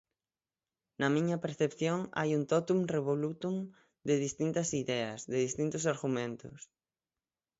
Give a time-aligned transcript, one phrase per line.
[0.99, 3.55] Na miña percepción hai un tótum revolutum
[4.07, 6.59] de distintas ideas, de distintos argumentos.